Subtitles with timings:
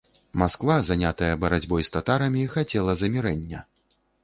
[0.41, 3.65] Масква, занятая барацьбой з татарамі, хацела замірэння.